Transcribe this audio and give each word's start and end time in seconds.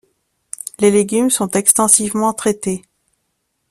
Les 0.79 0.89
légumes 0.89 1.29
sont 1.29 1.51
extensivement 1.51 2.33
traités. 2.33 2.81